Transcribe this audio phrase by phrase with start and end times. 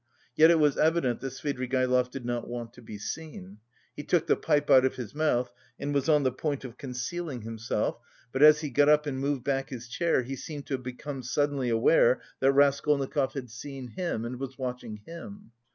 [0.35, 3.59] Yet, it was evident that Svidrigaïlov did not want to be seen.
[3.95, 7.43] He took the pipe out of his mouth and was on the point of concealing
[7.43, 7.99] himself,
[8.31, 11.21] but as he got up and moved back his chair, he seemed to have become
[11.21, 15.51] suddenly aware that Raskolnikov had seen him, and was watching him.